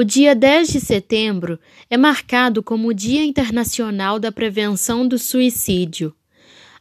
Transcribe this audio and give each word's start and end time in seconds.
O 0.00 0.04
dia 0.04 0.32
10 0.32 0.68
de 0.68 0.80
setembro 0.80 1.58
é 1.90 1.96
marcado 1.96 2.62
como 2.62 2.86
o 2.86 2.94
Dia 2.94 3.24
Internacional 3.24 4.20
da 4.20 4.30
Prevenção 4.30 5.08
do 5.08 5.18
Suicídio. 5.18 6.14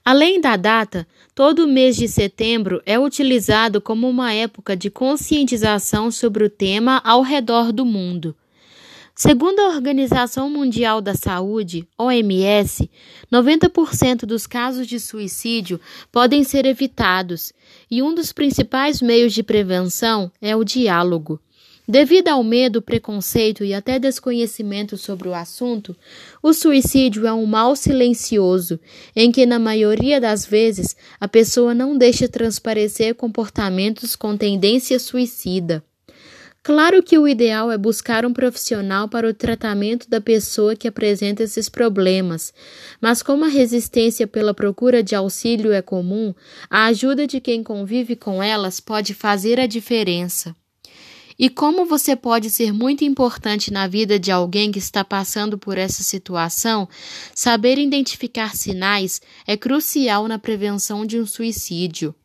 Além 0.06 0.40
da 0.40 0.56
data, 0.56 1.08
todo 1.34 1.64
o 1.64 1.68
mês 1.68 1.96
de 1.98 2.08
setembro 2.08 2.80
é 2.86 3.00
utilizado 3.00 3.82
como 3.82 4.08
uma 4.08 4.32
época 4.34 4.78
de 4.78 4.92
conscientização 4.92 6.12
sobre 6.12 6.44
o 6.44 6.50
tema 6.50 7.02
ao 7.04 7.24
redor 7.24 7.72
do 7.72 7.84
mundo. 7.84 8.36
Segundo 9.16 9.62
a 9.62 9.70
Organização 9.70 10.48
Mundial 10.48 11.02
da 11.02 11.16
Saúde, 11.16 11.88
OMS, 11.98 12.88
90% 13.34 14.28
dos 14.28 14.46
casos 14.46 14.86
de 14.86 15.00
suicídio 15.00 15.82
podem 16.12 16.44
ser 16.44 16.68
evitados, 16.68 17.52
e 17.90 18.04
um 18.04 18.14
dos 18.14 18.32
principais 18.32 19.02
meios 19.02 19.34
de 19.34 19.42
prevenção 19.42 20.32
é 20.40 20.56
o 20.56 20.64
diálogo. 20.64 21.42
Devido 21.90 22.28
ao 22.28 22.44
medo, 22.44 22.82
preconceito 22.82 23.64
e 23.64 23.74
até 23.74 23.98
desconhecimento 23.98 24.98
sobre 24.98 25.30
o 25.30 25.34
assunto, 25.34 25.96
o 26.44 26.52
suicídio 26.52 27.26
é 27.26 27.32
um 27.32 27.46
mal 27.46 27.78
silencioso, 27.78 28.78
em 29.16 29.32
que, 29.32 29.46
na 29.46 29.58
maioria 29.58 30.20
das 30.20 30.46
vezes, 30.46 30.98
a 31.18 31.30
pessoa 31.30 31.74
não 31.74 31.98
deixa 31.98 32.28
transparecer 32.28 33.16
comportamentos 33.16 34.18
com 34.18 34.36
tendência 34.36 35.00
suicida. 35.00 35.82
Claro 36.62 37.02
que 37.02 37.18
o 37.18 37.26
ideal 37.26 37.72
é 37.72 37.78
buscar 37.78 38.26
um 38.26 38.34
profissional 38.34 39.08
para 39.08 39.30
o 39.30 39.34
tratamento 39.34 40.10
da 40.10 40.20
pessoa 40.20 40.76
que 40.76 40.90
apresenta 40.90 41.44
esses 41.44 41.70
problemas, 41.70 42.54
mas 43.00 43.24
como 43.24 43.46
a 43.46 43.48
resistência 43.48 44.28
pela 44.28 44.54
procura 44.54 45.02
de 45.02 45.16
auxílio 45.16 45.72
é 45.72 45.82
comum, 45.82 46.36
a 46.70 46.88
ajuda 46.88 47.26
de 47.26 47.40
quem 47.40 47.64
convive 47.64 48.18
com 48.18 48.44
elas 48.44 48.82
pode 48.82 49.14
fazer 49.14 49.58
a 49.58 49.66
diferença. 49.66 50.54
E 51.40 51.50
como 51.50 51.86
você 51.86 52.16
pode 52.16 52.50
ser 52.50 52.74
muito 52.74 53.04
importante 53.04 53.72
na 53.72 53.88
vida 53.88 54.18
de 54.18 54.32
alguém 54.32 54.72
que 54.72 54.80
está 54.80 55.06
passando 55.06 55.58
por 55.58 55.78
essa 55.78 56.02
situação, 56.02 56.90
saber 57.36 57.78
identificar 57.78 58.56
sinais 58.56 59.22
é 59.46 59.56
crucial 59.56 60.28
na 60.28 60.40
prevenção 60.40 61.06
de 61.06 61.20
um 61.20 61.26
suicídio. 61.26 62.16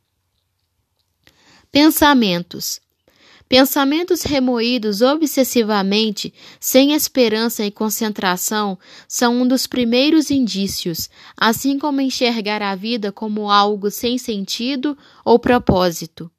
Pensamentos. 1.71 2.81
Pensamentos 3.49 4.23
remoídos 4.23 5.03
obsessivamente, 5.03 6.33
sem 6.59 6.95
esperança 6.95 7.67
e 7.67 7.71
concentração, 7.71 8.79
são 9.07 9.43
um 9.43 9.47
dos 9.47 9.67
primeiros 9.67 10.31
indícios, 10.31 11.11
assim 11.37 11.79
como 11.79 12.01
enxergar 12.01 12.63
a 12.63 12.75
vida 12.75 13.13
como 13.13 13.51
algo 13.51 13.91
sem 13.91 14.17
sentido 14.17 14.97
ou 15.23 15.39
propósito. 15.39 16.31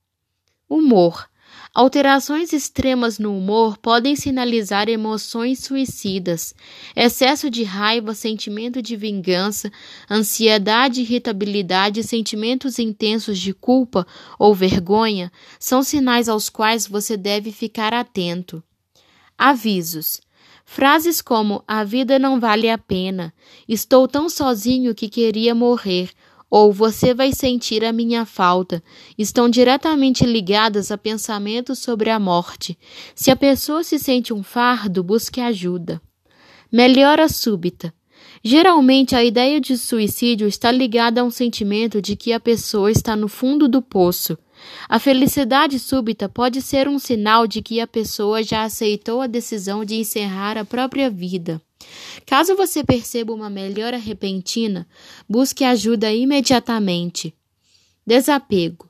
Humor. 0.67 1.29
Alterações 1.73 2.53
extremas 2.53 3.17
no 3.17 3.35
humor 3.35 3.77
podem 3.77 4.15
sinalizar 4.15 4.87
emoções 4.87 5.59
suicidas. 5.59 6.53
Excesso 6.95 7.49
de 7.49 7.63
raiva, 7.63 8.13
sentimento 8.13 8.79
de 8.79 8.95
vingança, 8.95 9.71
ansiedade, 10.09 11.01
irritabilidade 11.01 12.03
sentimentos 12.03 12.77
intensos 12.77 13.39
de 13.39 13.53
culpa 13.53 14.05
ou 14.37 14.53
vergonha 14.53 15.31
são 15.59 15.81
sinais 15.81 16.29
aos 16.29 16.47
quais 16.47 16.85
você 16.85 17.17
deve 17.17 17.51
ficar 17.51 17.93
atento. 17.93 18.63
Avisos. 19.37 20.21
Frases 20.65 21.21
como 21.21 21.63
a 21.67 21.83
vida 21.83 22.17
não 22.17 22.39
vale 22.39 22.69
a 22.69 22.77
pena, 22.77 23.33
estou 23.67 24.07
tão 24.07 24.29
sozinho 24.29 24.95
que 24.95 25.09
queria 25.09 25.53
morrer 25.53 26.09
ou 26.55 26.71
você 26.71 27.15
vai 27.15 27.33
sentir 27.33 27.83
a 27.83 27.91
minha 27.91 28.27
falta, 28.27 28.83
estão 29.17 29.49
diretamente 29.49 30.23
ligadas 30.23 30.91
a 30.91 30.97
pensamentos 30.99 31.79
sobre 31.79 32.11
a 32.11 32.19
morte. 32.19 32.77
Se 33.15 33.31
a 33.31 33.35
pessoa 33.35 33.83
se 33.83 33.97
sente 33.97 34.31
um 34.31 34.43
fardo, 34.43 35.03
busque 35.03 35.41
ajuda. 35.41 35.99
Melhora 36.71 37.27
súbita. 37.27 37.91
Geralmente, 38.43 39.15
a 39.15 39.23
ideia 39.23 39.59
de 39.59 39.75
suicídio 39.75 40.47
está 40.47 40.71
ligada 40.71 41.21
a 41.21 41.23
um 41.23 41.31
sentimento 41.31 41.99
de 41.99 42.15
que 42.15 42.31
a 42.31 42.39
pessoa 42.39 42.91
está 42.91 43.15
no 43.15 43.27
fundo 43.27 43.67
do 43.67 43.81
poço. 43.81 44.37
A 44.87 44.99
felicidade 44.99 45.79
súbita 45.79 46.29
pode 46.29 46.61
ser 46.61 46.87
um 46.87 46.99
sinal 46.99 47.47
de 47.47 47.63
que 47.63 47.79
a 47.79 47.87
pessoa 47.87 48.43
já 48.43 48.63
aceitou 48.63 49.21
a 49.21 49.27
decisão 49.27 49.83
de 49.83 49.95
encerrar 49.95 50.55
a 50.55 50.63
própria 50.63 51.09
vida. 51.09 51.59
Caso 52.25 52.55
você 52.55 52.83
perceba 52.83 53.33
uma 53.33 53.49
melhora 53.49 53.97
repentina, 53.97 54.87
busque 55.27 55.63
ajuda 55.63 56.13
imediatamente. 56.13 57.33
Desapego. 58.05 58.89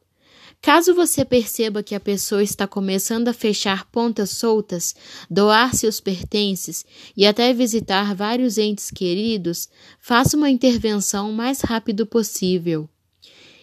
Caso 0.64 0.96
você 0.96 1.26
perceba 1.26 1.84
que 1.84 1.94
a 1.94 2.00
pessoa 2.00 2.42
está 2.42 2.66
começando 2.66 3.28
a 3.28 3.34
fechar 3.34 3.86
pontas 3.92 4.30
soltas, 4.30 4.96
doar 5.30 5.76
seus 5.76 6.00
pertences 6.00 6.86
e 7.18 7.26
até 7.26 7.54
visitar 7.54 8.16
vários 8.16 8.58
entes 8.58 8.90
queridos, 8.90 9.68
faça 10.00 10.38
uma 10.38 10.50
intervenção 10.50 11.30
o 11.30 11.34
mais 11.34 11.60
rápido 11.60 12.06
possível. 12.06 12.88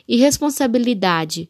Irresponsabilidade. 0.07 1.49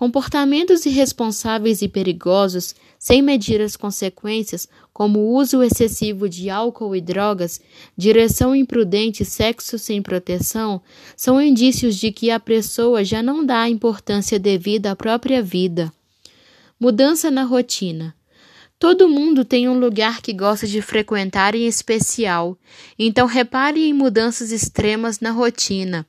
Comportamentos 0.00 0.86
irresponsáveis 0.86 1.82
e 1.82 1.86
perigosos, 1.86 2.74
sem 2.98 3.20
medir 3.20 3.60
as 3.60 3.76
consequências, 3.76 4.66
como 4.94 5.18
o 5.18 5.36
uso 5.36 5.62
excessivo 5.62 6.26
de 6.26 6.48
álcool 6.48 6.96
e 6.96 7.02
drogas, 7.02 7.60
direção 7.94 8.56
imprudente 8.56 9.24
e 9.24 9.26
sexo 9.26 9.78
sem 9.78 10.00
proteção, 10.00 10.80
são 11.14 11.38
indícios 11.38 11.96
de 11.96 12.10
que 12.10 12.30
a 12.30 12.40
pessoa 12.40 13.04
já 13.04 13.22
não 13.22 13.44
dá 13.44 13.60
a 13.60 13.68
importância 13.68 14.38
devida 14.38 14.90
à 14.90 14.96
própria 14.96 15.42
vida. 15.42 15.92
Mudança 16.80 17.30
na 17.30 17.42
rotina. 17.42 18.14
Todo 18.80 19.10
mundo 19.10 19.44
tem 19.44 19.68
um 19.68 19.78
lugar 19.78 20.22
que 20.22 20.32
gosta 20.32 20.66
de 20.66 20.80
frequentar 20.80 21.54
em 21.54 21.66
especial, 21.66 22.56
então 22.98 23.26
repare 23.26 23.86
em 23.86 23.92
mudanças 23.92 24.50
extremas 24.50 25.20
na 25.20 25.32
rotina. 25.32 26.06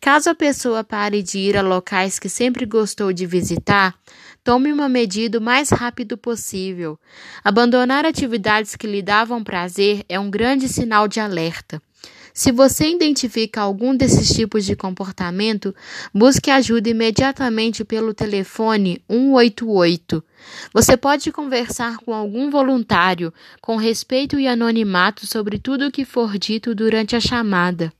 Caso 0.00 0.30
a 0.30 0.34
pessoa 0.34 0.84
pare 0.84 1.20
de 1.20 1.40
ir 1.40 1.56
a 1.56 1.62
locais 1.62 2.20
que 2.20 2.28
sempre 2.28 2.64
gostou 2.64 3.12
de 3.12 3.26
visitar, 3.26 3.92
tome 4.44 4.72
uma 4.72 4.88
medida 4.88 5.38
o 5.38 5.42
mais 5.42 5.70
rápido 5.70 6.16
possível. 6.16 6.96
Abandonar 7.42 8.06
atividades 8.06 8.76
que 8.76 8.86
lhe 8.86 9.02
davam 9.02 9.42
prazer 9.42 10.04
é 10.08 10.20
um 10.20 10.30
grande 10.30 10.68
sinal 10.68 11.08
de 11.08 11.18
alerta. 11.18 11.82
Se 12.34 12.50
você 12.50 12.88
identifica 12.88 13.60
algum 13.60 13.94
desses 13.94 14.34
tipos 14.34 14.64
de 14.64 14.74
comportamento, 14.74 15.74
busque 16.14 16.50
ajuda 16.50 16.88
imediatamente 16.88 17.84
pelo 17.84 18.14
telefone 18.14 19.02
188. 19.08 20.24
Você 20.72 20.96
pode 20.96 21.30
conversar 21.30 21.98
com 21.98 22.14
algum 22.14 22.50
voluntário 22.50 23.32
com 23.60 23.76
respeito 23.76 24.40
e 24.40 24.48
anonimato 24.48 25.26
sobre 25.26 25.58
tudo 25.58 25.86
o 25.86 25.92
que 25.92 26.04
for 26.04 26.38
dito 26.38 26.74
durante 26.74 27.14
a 27.14 27.20
chamada. 27.20 27.92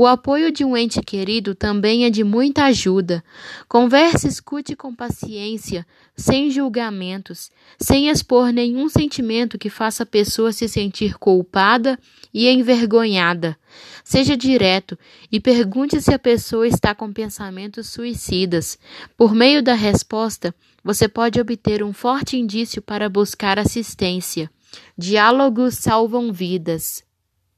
O 0.00 0.06
apoio 0.06 0.52
de 0.52 0.64
um 0.64 0.76
ente 0.76 1.02
querido 1.02 1.56
também 1.56 2.04
é 2.04 2.10
de 2.10 2.22
muita 2.22 2.66
ajuda. 2.66 3.20
Converse 3.68 4.28
escute 4.28 4.76
com 4.76 4.94
paciência, 4.94 5.84
sem 6.16 6.52
julgamentos, 6.52 7.50
sem 7.80 8.08
expor 8.08 8.52
nenhum 8.52 8.88
sentimento 8.88 9.58
que 9.58 9.68
faça 9.68 10.04
a 10.04 10.06
pessoa 10.06 10.52
se 10.52 10.68
sentir 10.68 11.18
culpada 11.18 11.98
e 12.32 12.48
envergonhada. 12.48 13.58
Seja 14.04 14.36
direto 14.36 14.96
e 15.32 15.40
pergunte 15.40 16.00
se 16.00 16.14
a 16.14 16.18
pessoa 16.18 16.68
está 16.68 16.94
com 16.94 17.12
pensamentos 17.12 17.88
suicidas. 17.88 18.78
Por 19.16 19.34
meio 19.34 19.64
da 19.64 19.74
resposta, 19.74 20.54
você 20.84 21.08
pode 21.08 21.40
obter 21.40 21.82
um 21.82 21.92
forte 21.92 22.36
indício 22.36 22.80
para 22.80 23.08
buscar 23.08 23.58
assistência. 23.58 24.48
Diálogos 24.96 25.74
salvam 25.74 26.32
vidas. 26.32 27.07